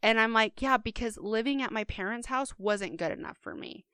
And 0.03 0.19
I'm 0.19 0.33
like, 0.33 0.61
"Yeah, 0.61 0.77
because 0.77 1.17
living 1.17 1.61
at 1.61 1.71
my 1.71 1.83
parents' 1.83 2.27
house 2.27 2.53
wasn't 2.59 2.97
good 2.97 3.11
enough 3.11 3.37
for 3.37 3.55
me." 3.55 3.85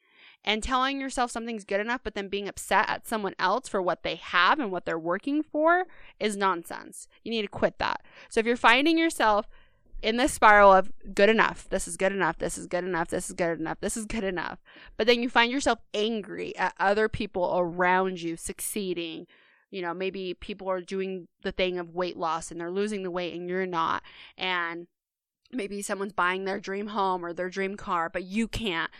And 0.43 0.63
telling 0.63 0.99
yourself 0.99 1.29
something's 1.29 1.63
good 1.63 1.79
enough, 1.79 2.01
but 2.03 2.15
then 2.15 2.27
being 2.27 2.47
upset 2.47 2.89
at 2.89 3.07
someone 3.07 3.35
else 3.37 3.69
for 3.69 3.81
what 3.81 4.01
they 4.01 4.15
have 4.15 4.59
and 4.59 4.71
what 4.71 4.85
they're 4.85 4.97
working 4.97 5.43
for 5.43 5.85
is 6.19 6.35
nonsense. 6.35 7.07
You 7.23 7.29
need 7.29 7.43
to 7.43 7.47
quit 7.47 7.77
that. 7.77 8.01
So 8.27 8.39
if 8.39 8.47
you're 8.47 8.57
finding 8.57 8.97
yourself 8.97 9.47
in 10.01 10.17
this 10.17 10.33
spiral 10.33 10.73
of 10.73 10.91
good 11.13 11.29
enough, 11.29 11.67
this 11.69 11.87
is 11.87 11.97
good 11.97 12.11
enough, 12.11 12.37
this 12.37 12.57
is 12.57 12.67
good 12.67 12.83
enough, 12.83 13.09
this 13.09 13.29
is 13.29 13.35
good 13.35 13.59
enough, 13.59 13.79
this 13.79 13.95
is 13.95 14.05
good 14.05 14.23
enough. 14.23 14.59
But 14.97 15.07
then 15.07 15.21
you 15.21 15.29
find 15.29 15.51
yourself 15.51 15.79
angry 15.93 16.55
at 16.57 16.73
other 16.79 17.07
people 17.07 17.53
around 17.55 18.21
you 18.21 18.35
succeeding. 18.35 19.27
You 19.69 19.81
know, 19.81 19.93
maybe 19.93 20.33
people 20.33 20.69
are 20.69 20.81
doing 20.81 21.27
the 21.43 21.51
thing 21.51 21.77
of 21.77 21.93
weight 21.93 22.17
loss 22.17 22.51
and 22.51 22.59
they're 22.59 22.71
losing 22.71 23.03
the 23.03 23.11
weight 23.11 23.33
and 23.33 23.47
you're 23.47 23.65
not. 23.65 24.03
And 24.37 24.87
maybe 25.51 25.81
someone's 25.81 26.13
buying 26.13 26.45
their 26.45 26.59
dream 26.59 26.87
home 26.87 27.23
or 27.23 27.33
their 27.33 27.49
dream 27.49 27.77
car, 27.77 28.09
but 28.09 28.23
you 28.23 28.47
can't. 28.47 28.91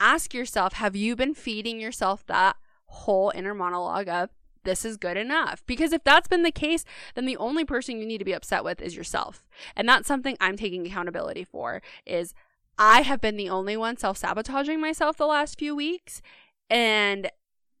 Ask 0.00 0.34
yourself, 0.34 0.74
have 0.74 0.96
you 0.96 1.16
been 1.16 1.34
feeding 1.34 1.80
yourself 1.80 2.24
that 2.26 2.56
whole 2.86 3.32
inner 3.34 3.54
monologue 3.54 4.08
of 4.08 4.30
this 4.64 4.84
is 4.84 4.96
good 4.96 5.16
enough. 5.16 5.62
Because 5.66 5.92
if 5.92 6.02
that's 6.04 6.28
been 6.28 6.42
the 6.42 6.50
case, 6.50 6.84
then 7.14 7.26
the 7.26 7.36
only 7.36 7.64
person 7.64 7.98
you 7.98 8.06
need 8.06 8.18
to 8.18 8.24
be 8.24 8.32
upset 8.32 8.64
with 8.64 8.82
is 8.82 8.96
yourself. 8.96 9.46
And 9.76 9.88
that's 9.88 10.08
something 10.08 10.36
I'm 10.40 10.56
taking 10.56 10.86
accountability 10.86 11.44
for 11.44 11.82
is 12.04 12.34
I 12.78 13.02
have 13.02 13.20
been 13.20 13.36
the 13.36 13.50
only 13.50 13.76
one 13.76 13.96
self-sabotaging 13.96 14.80
myself 14.80 15.16
the 15.16 15.26
last 15.26 15.58
few 15.58 15.76
weeks 15.76 16.20
and 16.68 17.30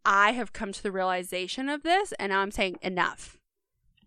I 0.04 0.32
have 0.32 0.52
come 0.52 0.72
to 0.72 0.82
the 0.82 0.92
realization 0.92 1.68
of 1.68 1.82
this 1.82 2.12
and 2.18 2.30
now 2.30 2.40
I'm 2.40 2.50
saying 2.50 2.76
enough. 2.82 3.38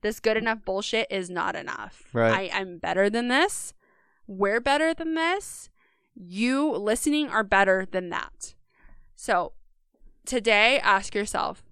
This 0.02 0.20
good 0.20 0.38
enough 0.38 0.64
bullshit 0.64 1.08
is 1.10 1.30
not 1.30 1.56
enough. 1.56 2.04
Right. 2.14 2.52
I, 2.54 2.60
I'm 2.60 2.78
better 2.78 3.10
than 3.10 3.28
this. 3.28 3.74
We're 4.28 4.62
better 4.62 4.94
than 4.94 5.16
this. 5.16 5.70
You 6.14 6.72
listening 6.72 7.30
are 7.30 7.44
better 7.44 7.86
than 7.90 8.10
that. 8.10 8.56
So 9.16 9.54
today, 10.26 10.80
ask 10.80 11.16
yourself 11.16 11.64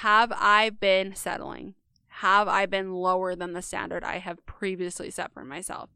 have 0.00 0.32
I 0.32 0.70
been 0.70 1.14
settling? 1.14 1.74
Have 2.18 2.48
I 2.48 2.66
been 2.66 2.94
lower 2.94 3.34
than 3.34 3.52
the 3.52 3.62
standard 3.62 4.02
I 4.02 4.18
have 4.18 4.44
previously 4.46 5.10
set 5.10 5.32
for 5.32 5.44
myself? 5.44 5.90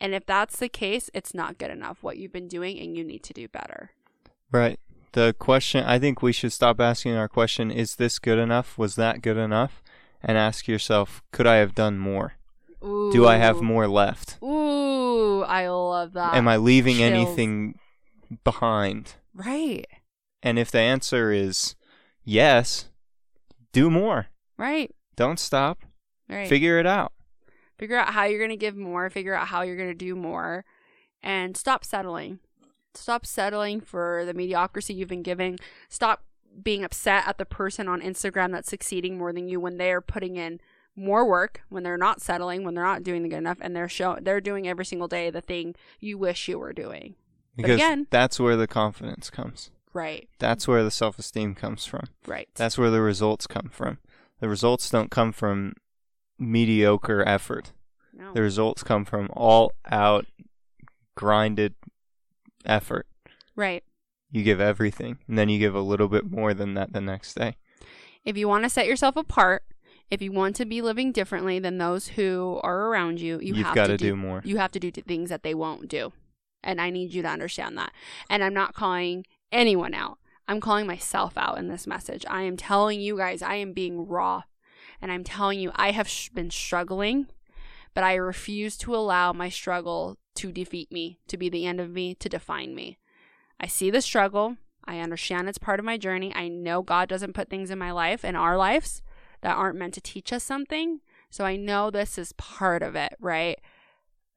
And 0.00 0.14
if 0.14 0.26
that's 0.26 0.58
the 0.58 0.68
case, 0.68 1.10
it's 1.14 1.34
not 1.34 1.58
good 1.58 1.70
enough 1.70 2.02
what 2.02 2.18
you've 2.18 2.32
been 2.32 2.48
doing 2.48 2.78
and 2.78 2.96
you 2.96 3.04
need 3.04 3.22
to 3.24 3.32
do 3.32 3.48
better. 3.48 3.90
Right. 4.52 4.78
The 5.12 5.34
question, 5.38 5.84
I 5.84 5.98
think 5.98 6.22
we 6.22 6.32
should 6.32 6.52
stop 6.52 6.80
asking 6.80 7.14
our 7.14 7.28
question, 7.28 7.70
is 7.70 7.96
this 7.96 8.18
good 8.18 8.38
enough? 8.38 8.76
Was 8.76 8.96
that 8.96 9.22
good 9.22 9.36
enough? 9.36 9.82
And 10.22 10.36
ask 10.36 10.68
yourself, 10.68 11.22
could 11.32 11.46
I 11.46 11.56
have 11.56 11.74
done 11.74 11.98
more? 11.98 12.34
Ooh. 12.84 13.10
Do 13.12 13.26
I 13.26 13.36
have 13.36 13.62
more 13.62 13.88
left? 13.88 14.38
Ooh, 14.42 15.42
I 15.42 15.68
love 15.68 16.12
that. 16.12 16.34
Am 16.34 16.46
I 16.46 16.56
leaving 16.56 16.96
chills. 16.96 17.10
anything 17.10 17.78
behind? 18.44 19.14
Right. 19.34 19.86
And 20.42 20.58
if 20.58 20.70
the 20.70 20.80
answer 20.80 21.32
is 21.32 21.74
yes, 22.24 22.88
do 23.78 23.90
more. 23.90 24.26
Right. 24.56 24.94
Don't 25.16 25.38
stop. 25.38 25.78
Right. 26.28 26.48
Figure 26.48 26.78
it 26.78 26.86
out. 26.86 27.12
figure 27.78 27.96
out 27.96 28.12
how 28.12 28.24
you're 28.24 28.38
going 28.38 28.50
to 28.50 28.56
give 28.56 28.76
more, 28.76 29.08
figure 29.08 29.34
out 29.34 29.48
how 29.48 29.62
you're 29.62 29.76
going 29.76 29.88
to 29.88 29.94
do 29.94 30.14
more, 30.16 30.64
and 31.22 31.56
stop 31.56 31.84
settling. 31.84 32.40
Stop 32.94 33.24
settling 33.24 33.80
for 33.80 34.24
the 34.26 34.34
mediocrity 34.34 34.94
you've 34.94 35.08
been 35.08 35.22
giving. 35.22 35.58
Stop 35.88 36.24
being 36.62 36.82
upset 36.82 37.22
at 37.28 37.38
the 37.38 37.44
person 37.44 37.86
on 37.88 38.00
Instagram 38.00 38.50
that's 38.52 38.68
succeeding 38.68 39.16
more 39.16 39.32
than 39.32 39.48
you 39.48 39.60
when 39.60 39.76
they're 39.78 40.00
putting 40.00 40.34
in 40.36 40.60
more 40.96 41.28
work, 41.28 41.60
when 41.68 41.84
they're 41.84 41.96
not 41.96 42.20
settling, 42.20 42.64
when 42.64 42.74
they're 42.74 42.82
not 42.82 43.04
doing 43.04 43.22
the 43.22 43.28
good 43.28 43.38
enough, 43.38 43.58
and 43.60 43.76
they're 43.76 43.88
show 43.88 44.18
they're 44.20 44.40
doing 44.40 44.66
every 44.66 44.84
single 44.84 45.06
day 45.06 45.30
the 45.30 45.40
thing 45.40 45.74
you 46.00 46.18
wish 46.18 46.48
you 46.48 46.58
were 46.58 46.72
doing. 46.72 47.14
Because 47.56 47.76
again- 47.76 48.06
that's 48.10 48.40
where 48.40 48.56
the 48.56 48.66
confidence 48.66 49.30
comes. 49.30 49.70
Right. 49.98 50.28
That's 50.38 50.68
where 50.68 50.84
the 50.84 50.90
self 50.90 51.18
esteem 51.18 51.54
comes 51.54 51.84
from. 51.84 52.04
Right. 52.26 52.48
That's 52.54 52.78
where 52.78 52.90
the 52.90 53.00
results 53.00 53.46
come 53.46 53.68
from. 53.72 53.98
The 54.40 54.48
results 54.48 54.88
don't 54.90 55.10
come 55.10 55.32
from 55.32 55.74
mediocre 56.38 57.26
effort. 57.26 57.72
no. 58.14 58.32
The 58.32 58.42
results 58.42 58.82
come 58.84 59.04
from 59.04 59.28
all 59.32 59.72
out 59.90 60.26
grinded 61.16 61.74
effort. 62.64 63.06
right. 63.56 63.82
You 64.30 64.42
give 64.42 64.60
everything, 64.60 65.18
and 65.26 65.38
then 65.38 65.48
you 65.48 65.58
give 65.58 65.74
a 65.74 65.80
little 65.80 66.06
bit 66.06 66.30
more 66.30 66.52
than 66.52 66.74
that 66.74 66.92
the 66.92 67.00
next 67.00 67.32
day. 67.34 67.56
If 68.26 68.36
you 68.36 68.46
want 68.46 68.64
to 68.64 68.68
set 68.70 68.86
yourself 68.86 69.16
apart, 69.16 69.62
if 70.10 70.20
you 70.20 70.32
want 70.32 70.54
to 70.56 70.66
be 70.66 70.82
living 70.82 71.12
differently 71.12 71.58
than 71.58 71.78
those 71.78 72.08
who 72.08 72.60
are 72.62 72.88
around 72.88 73.20
you, 73.20 73.40
you 73.40 73.54
have 73.64 73.74
got 73.74 73.86
to 73.86 73.92
to 73.92 73.96
do 73.96 74.10
do 74.10 74.16
more. 74.16 74.42
you 74.44 74.58
have 74.58 74.70
to 74.72 74.78
do 74.78 74.90
things 74.90 75.30
that 75.30 75.42
they 75.42 75.54
won't 75.54 75.88
do. 75.88 76.12
And 76.62 76.78
I 76.78 76.90
need 76.90 77.14
you 77.14 77.22
to 77.22 77.28
understand 77.28 77.78
that. 77.78 77.92
And 78.28 78.44
I'm 78.44 78.52
not 78.52 78.74
calling 78.74 79.24
anyone 79.52 79.94
out. 79.94 80.18
I'm 80.46 80.60
calling 80.60 80.86
myself 80.86 81.36
out 81.36 81.58
in 81.58 81.68
this 81.68 81.86
message. 81.86 82.24
I 82.28 82.42
am 82.42 82.56
telling 82.56 83.00
you 83.00 83.18
guys, 83.18 83.42
I 83.42 83.56
am 83.56 83.72
being 83.72 84.06
raw. 84.06 84.44
And 85.00 85.12
I'm 85.12 85.24
telling 85.24 85.60
you, 85.60 85.70
I 85.74 85.90
have 85.92 86.08
sh- 86.08 86.30
been 86.30 86.50
struggling, 86.50 87.28
but 87.94 88.02
I 88.02 88.14
refuse 88.14 88.76
to 88.78 88.94
allow 88.94 89.32
my 89.32 89.48
struggle 89.48 90.18
to 90.36 90.50
defeat 90.50 90.90
me, 90.90 91.18
to 91.28 91.36
be 91.36 91.48
the 91.48 91.66
end 91.66 91.80
of 91.80 91.90
me, 91.90 92.14
to 92.16 92.28
define 92.28 92.74
me. 92.74 92.98
I 93.60 93.66
see 93.66 93.90
the 93.90 94.00
struggle. 94.00 94.56
I 94.84 95.00
understand 95.00 95.48
it's 95.48 95.58
part 95.58 95.78
of 95.78 95.84
my 95.84 95.98
journey. 95.98 96.32
I 96.34 96.48
know 96.48 96.80
God 96.82 97.08
doesn't 97.08 97.34
put 97.34 97.50
things 97.50 97.70
in 97.70 97.78
my 97.78 97.90
life, 97.90 98.24
in 98.24 98.34
our 98.34 98.56
lives, 98.56 99.02
that 99.42 99.56
aren't 99.56 99.78
meant 99.78 99.94
to 99.94 100.00
teach 100.00 100.32
us 100.32 100.42
something. 100.42 101.00
So 101.30 101.44
I 101.44 101.56
know 101.56 101.90
this 101.90 102.16
is 102.16 102.32
part 102.32 102.82
of 102.82 102.96
it, 102.96 103.14
right? 103.20 103.58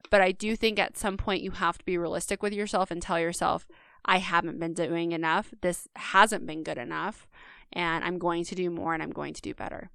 But 0.10 0.22
I 0.22 0.32
do 0.32 0.56
think 0.56 0.78
at 0.78 0.98
some 0.98 1.16
point 1.16 1.42
you 1.42 1.52
have 1.52 1.78
to 1.78 1.86
be 1.86 1.98
realistic 1.98 2.44
with 2.44 2.54
yourself 2.54 2.92
and 2.92 3.02
tell 3.02 3.20
yourself, 3.20 3.66
I 4.06 4.18
haven't 4.18 4.60
been 4.60 4.74
doing 4.74 5.12
enough. 5.12 5.54
This 5.62 5.88
hasn't 5.96 6.46
been 6.46 6.64
good 6.64 6.78
enough. 6.78 7.28
And 7.74 8.04
I'm 8.04 8.18
going 8.18 8.44
to 8.46 8.56
do 8.56 8.70
more 8.70 8.94
and 8.94 9.02
I'm 9.02 9.12
going 9.12 9.34
to 9.34 9.42
do 9.42 9.54
better. 9.54 9.90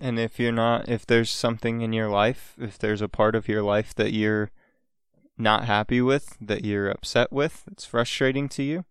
And 0.00 0.18
if 0.18 0.38
you're 0.38 0.52
not, 0.52 0.88
if 0.88 1.04
there's 1.04 1.30
something 1.30 1.80
in 1.80 1.92
your 1.92 2.08
life, 2.08 2.54
if 2.58 2.78
there's 2.78 3.02
a 3.02 3.08
part 3.08 3.34
of 3.34 3.48
your 3.48 3.62
life 3.62 3.94
that 3.96 4.12
you're 4.12 4.50
not 5.36 5.64
happy 5.64 6.00
with, 6.00 6.36
that 6.40 6.64
you're 6.64 6.88
upset 6.88 7.32
with, 7.32 7.64
it's 7.70 7.84
frustrating 7.84 8.48
to 8.50 8.62
you, 8.62 8.84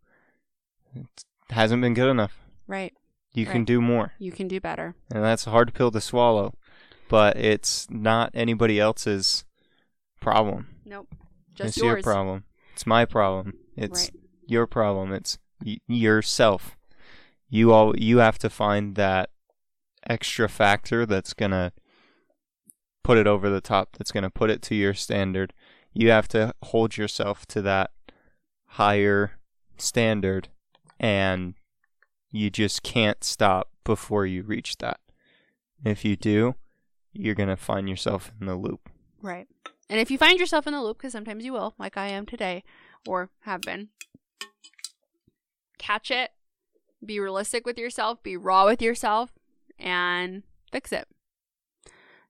it 0.93 1.07
hasn't 1.49 1.81
been 1.81 1.93
good 1.93 2.09
enough. 2.09 2.39
Right. 2.67 2.93
You 3.33 3.45
can 3.45 3.65
do 3.65 3.79
more. 3.81 4.13
You 4.17 4.31
can 4.31 4.47
do 4.47 4.59
better. 4.59 4.95
And 5.11 5.23
that's 5.23 5.45
a 5.45 5.51
hard 5.51 5.73
pill 5.73 5.91
to 5.91 6.01
swallow, 6.01 6.55
but 7.07 7.37
it's 7.37 7.87
not 7.89 8.31
anybody 8.33 8.79
else's 8.79 9.45
problem. 10.19 10.67
Nope. 10.85 11.13
Just 11.53 11.69
it's 11.69 11.77
yours. 11.77 11.97
your 11.97 12.01
problem. 12.01 12.45
It's 12.73 12.87
my 12.87 13.05
problem. 13.05 13.53
It's 13.75 14.09
Right. 14.11 14.26
Your 14.47 14.67
problem. 14.67 15.13
It's 15.13 15.37
y- 15.63 15.79
yourself. 15.87 16.77
You 17.49 17.71
all 17.71 17.97
you 17.97 18.17
have 18.17 18.37
to 18.39 18.49
find 18.49 18.95
that 18.95 19.29
extra 20.09 20.49
factor 20.49 21.05
that's 21.05 21.33
to 21.51 21.71
put 23.03 23.17
it 23.17 23.27
over 23.27 23.49
the 23.49 23.61
top, 23.61 23.95
that's 23.97 24.11
to 24.11 24.29
put 24.29 24.49
it 24.49 24.61
to 24.63 24.75
your 24.75 24.93
standard. 24.93 25.53
You 25.93 26.09
have 26.09 26.27
to 26.29 26.53
hold 26.63 26.97
yourself 26.97 27.45
to 27.47 27.61
that 27.61 27.91
higher 28.65 29.39
standard 29.77 30.49
and 30.99 31.53
you 32.31 32.49
just 32.49 32.83
can't 32.83 33.23
stop 33.23 33.69
before 33.83 34.25
you 34.25 34.43
reach 34.43 34.77
that. 34.77 34.99
If 35.85 36.03
you 36.03 36.15
do, 36.15 36.55
you're 37.13 37.35
going 37.35 37.49
to 37.49 37.55
find 37.55 37.87
yourself 37.87 38.31
in 38.39 38.47
the 38.47 38.55
loop. 38.55 38.89
Right. 39.21 39.47
And 39.89 39.99
if 39.99 40.11
you 40.11 40.17
find 40.17 40.39
yourself 40.39 40.67
in 40.67 40.73
the 40.73 40.81
loop, 40.81 40.97
because 40.97 41.13
sometimes 41.13 41.45
you 41.45 41.53
will, 41.53 41.75
like 41.79 41.97
I 41.97 42.07
am 42.09 42.25
today, 42.25 42.63
or 43.07 43.29
have 43.41 43.61
been, 43.61 43.89
catch 45.77 46.11
it, 46.11 46.31
be 47.05 47.19
realistic 47.19 47.65
with 47.65 47.77
yourself, 47.77 48.21
be 48.23 48.35
raw 48.35 48.65
with 48.65 48.81
yourself, 48.81 49.31
and 49.79 50.43
fix 50.71 50.91
it. 50.91 51.07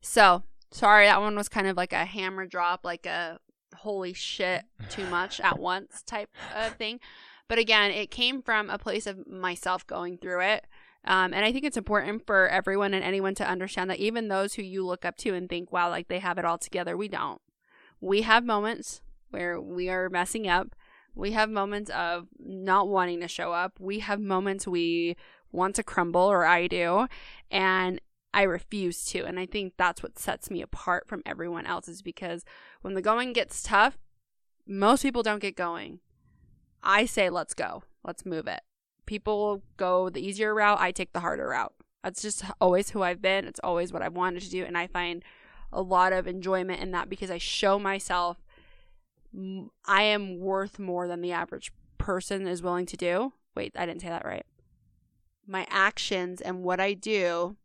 So, 0.01 0.43
sorry, 0.71 1.05
that 1.05 1.21
one 1.21 1.35
was 1.35 1.49
kind 1.49 1.67
of 1.67 1.77
like 1.77 1.93
a 1.93 2.05
hammer 2.05 2.45
drop, 2.45 2.83
like 2.83 3.05
a 3.05 3.39
holy 3.75 4.13
shit, 4.13 4.63
too 4.89 5.05
much 5.09 5.39
at 5.39 5.59
once 5.59 6.03
type 6.03 6.29
of 6.55 6.73
thing. 6.73 6.99
But 7.47 7.59
again, 7.59 7.91
it 7.91 8.11
came 8.11 8.41
from 8.41 8.69
a 8.69 8.77
place 8.77 9.07
of 9.07 9.25
myself 9.27 9.87
going 9.87 10.17
through 10.17 10.41
it. 10.41 10.65
Um, 11.05 11.33
and 11.33 11.45
I 11.45 11.53
think 11.53 11.63
it's 11.63 11.77
important 11.77 12.25
for 12.25 12.49
everyone 12.49 12.93
and 12.93 13.03
anyone 13.03 13.33
to 13.35 13.47
understand 13.47 13.89
that 13.89 13.99
even 13.99 14.27
those 14.27 14.55
who 14.55 14.61
you 14.61 14.85
look 14.85 15.05
up 15.05 15.15
to 15.19 15.33
and 15.33 15.47
think, 15.47 15.71
wow, 15.71 15.89
like 15.89 16.09
they 16.09 16.19
have 16.19 16.37
it 16.37 16.43
all 16.43 16.57
together, 16.57 16.97
we 16.97 17.07
don't. 17.07 17.41
We 18.01 18.23
have 18.23 18.43
moments 18.43 19.01
where 19.29 19.59
we 19.59 19.89
are 19.89 20.09
messing 20.09 20.47
up. 20.47 20.75
We 21.17 21.31
have 21.31 21.49
moments 21.49 21.89
of 21.89 22.27
not 22.39 22.87
wanting 22.87 23.21
to 23.21 23.27
show 23.27 23.51
up. 23.51 23.79
We 23.79 23.99
have 23.99 24.19
moments 24.19 24.67
we 24.67 25.15
want 25.51 25.75
to 25.75 25.83
crumble, 25.83 26.21
or 26.21 26.45
I 26.45 26.67
do. 26.67 27.07
And 27.49 27.99
I 28.33 28.43
refuse 28.43 29.03
to. 29.05 29.25
And 29.25 29.39
I 29.39 29.45
think 29.45 29.73
that's 29.77 30.03
what 30.03 30.19
sets 30.19 30.51
me 30.51 30.61
apart 30.61 31.07
from 31.07 31.23
everyone 31.25 31.65
else 31.65 31.87
is 31.87 32.01
because 32.01 32.45
when 32.81 32.93
the 32.93 33.01
going 33.01 33.33
gets 33.33 33.63
tough, 33.63 33.97
most 34.67 35.01
people 35.01 35.23
don't 35.23 35.41
get 35.41 35.55
going. 35.55 35.99
I 36.83 37.05
say, 37.05 37.29
let's 37.29 37.53
go. 37.53 37.83
Let's 38.03 38.25
move 38.25 38.47
it. 38.47 38.61
People 39.05 39.63
go 39.77 40.09
the 40.09 40.21
easier 40.21 40.53
route. 40.53 40.79
I 40.79 40.91
take 40.91 41.13
the 41.13 41.21
harder 41.21 41.49
route. 41.49 41.73
That's 42.03 42.21
just 42.21 42.43
always 42.61 42.91
who 42.91 43.01
I've 43.01 43.21
been. 43.21 43.45
It's 43.45 43.59
always 43.63 43.91
what 43.91 44.01
I've 44.01 44.13
wanted 44.13 44.43
to 44.43 44.49
do. 44.49 44.63
And 44.63 44.77
I 44.77 44.87
find 44.87 45.23
a 45.73 45.81
lot 45.81 46.13
of 46.13 46.27
enjoyment 46.27 46.81
in 46.81 46.91
that 46.91 47.09
because 47.09 47.31
I 47.31 47.37
show 47.37 47.79
myself 47.79 48.37
I 49.85 50.01
am 50.03 50.39
worth 50.39 50.79
more 50.79 51.07
than 51.07 51.21
the 51.21 51.31
average 51.31 51.71
person 51.97 52.47
is 52.47 52.61
willing 52.63 52.85
to 52.87 52.97
do. 52.97 53.33
Wait, 53.55 53.73
I 53.75 53.85
didn't 53.85 54.01
say 54.01 54.09
that 54.09 54.25
right. 54.25 54.45
My 55.47 55.65
actions 55.69 56.41
and 56.41 56.63
what 56.63 56.79
I 56.79 56.93
do 56.93 57.55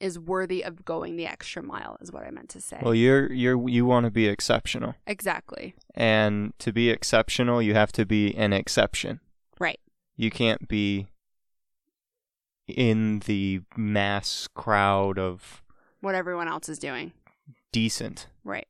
is 0.00 0.18
worthy 0.18 0.62
of 0.64 0.84
going 0.84 1.16
the 1.16 1.26
extra 1.26 1.62
mile 1.62 1.96
is 2.00 2.10
what 2.12 2.26
I 2.26 2.30
meant 2.30 2.48
to 2.50 2.60
say. 2.60 2.78
Well, 2.82 2.94
you're 2.94 3.32
you're 3.32 3.68
you 3.68 3.86
want 3.86 4.04
to 4.04 4.10
be 4.10 4.26
exceptional. 4.26 4.94
exactly. 5.06 5.74
And 5.94 6.52
to 6.58 6.72
be 6.72 6.90
exceptional, 6.90 7.62
you 7.62 7.74
have 7.74 7.92
to 7.92 8.04
be 8.04 8.34
an 8.34 8.52
exception. 8.52 9.20
Right. 9.58 9.80
You 10.16 10.30
can't 10.30 10.68
be 10.68 11.06
in 12.66 13.20
the 13.20 13.60
mass 13.76 14.48
crowd 14.54 15.18
of 15.18 15.62
What 16.00 16.14
everyone 16.14 16.48
else 16.48 16.68
is 16.68 16.78
doing. 16.78 17.12
decent. 17.72 18.26
Right. 18.42 18.66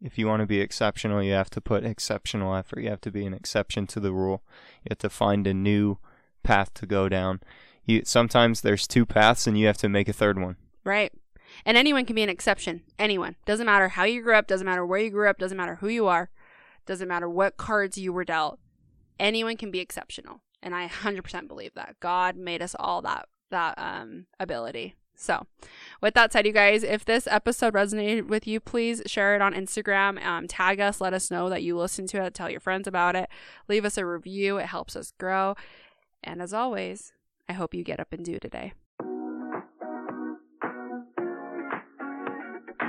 If 0.00 0.16
you 0.16 0.26
want 0.28 0.40
to 0.40 0.46
be 0.46 0.60
exceptional, 0.60 1.22
you 1.22 1.32
have 1.32 1.50
to 1.50 1.60
put 1.60 1.84
exceptional 1.84 2.54
effort. 2.54 2.80
You 2.80 2.90
have 2.90 3.00
to 3.02 3.10
be 3.10 3.26
an 3.26 3.34
exception 3.34 3.86
to 3.88 4.00
the 4.00 4.12
rule. 4.12 4.42
You 4.84 4.90
have 4.90 4.98
to 4.98 5.10
find 5.10 5.46
a 5.46 5.54
new 5.54 5.98
path 6.42 6.72
to 6.74 6.86
go 6.86 7.08
down. 7.08 7.40
You 7.84 8.02
sometimes 8.04 8.60
there's 8.60 8.86
two 8.86 9.04
paths 9.04 9.46
and 9.46 9.58
you 9.58 9.66
have 9.66 9.78
to 9.78 9.88
make 9.88 10.08
a 10.08 10.12
third 10.12 10.40
one. 10.40 10.56
Right. 10.84 11.12
And 11.64 11.76
anyone 11.76 12.04
can 12.04 12.14
be 12.14 12.22
an 12.22 12.28
exception. 12.28 12.82
Anyone. 12.98 13.36
Doesn't 13.44 13.66
matter 13.66 13.88
how 13.88 14.04
you 14.04 14.22
grew 14.22 14.34
up, 14.34 14.46
doesn't 14.46 14.66
matter 14.66 14.86
where 14.86 15.00
you 15.00 15.10
grew 15.10 15.28
up, 15.28 15.38
doesn't 15.38 15.56
matter 15.56 15.76
who 15.76 15.88
you 15.88 16.06
are, 16.06 16.30
doesn't 16.86 17.08
matter 17.08 17.28
what 17.28 17.56
cards 17.56 17.98
you 17.98 18.12
were 18.12 18.24
dealt. 18.24 18.58
Anyone 19.18 19.56
can 19.56 19.70
be 19.70 19.80
exceptional. 19.80 20.42
And 20.62 20.74
I 20.74 20.88
100% 20.88 21.48
believe 21.48 21.74
that. 21.74 21.96
God 22.00 22.36
made 22.36 22.62
us 22.62 22.76
all 22.78 23.02
that 23.02 23.26
that 23.50 23.74
um 23.78 24.26
ability. 24.38 24.94
So, 25.20 25.48
with 26.00 26.14
that 26.14 26.32
said, 26.32 26.46
you 26.46 26.52
guys, 26.52 26.84
if 26.84 27.04
this 27.04 27.26
episode 27.26 27.74
resonated 27.74 28.28
with 28.28 28.46
you, 28.46 28.60
please 28.60 29.02
share 29.06 29.34
it 29.34 29.42
on 29.42 29.52
Instagram. 29.52 30.24
Um, 30.24 30.46
tag 30.46 30.78
us, 30.78 31.00
let 31.00 31.12
us 31.12 31.28
know 31.28 31.50
that 31.50 31.64
you 31.64 31.76
listened 31.76 32.08
to 32.10 32.22
it, 32.22 32.34
tell 32.34 32.48
your 32.48 32.60
friends 32.60 32.86
about 32.86 33.16
it, 33.16 33.28
leave 33.66 33.84
us 33.84 33.98
a 33.98 34.06
review. 34.06 34.58
It 34.58 34.66
helps 34.66 34.94
us 34.94 35.12
grow. 35.18 35.56
And 36.22 36.40
as 36.40 36.54
always, 36.54 37.12
I 37.48 37.54
hope 37.54 37.74
you 37.74 37.82
get 37.82 37.98
up 37.98 38.12
and 38.12 38.24
do 38.24 38.38
today. 38.38 38.74